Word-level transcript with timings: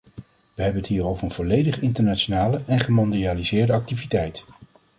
Wij 0.53 0.63
hebben 0.65 0.81
het 0.83 0.91
hier 0.91 1.05
over 1.05 1.23
een 1.23 1.31
volledig 1.31 1.79
internationale 1.81 2.61
en 2.65 2.79
gemondialiseerde 2.79 3.73
activiteit. 3.73 4.43